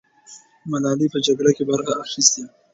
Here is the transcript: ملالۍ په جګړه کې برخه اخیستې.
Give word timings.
ملالۍ 0.69 1.07
په 1.13 1.19
جګړه 1.25 1.51
کې 1.57 1.63
برخه 1.71 1.93
اخیستې. 2.03 2.43